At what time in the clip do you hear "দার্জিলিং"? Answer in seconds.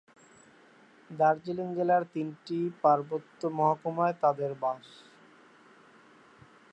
1.09-1.67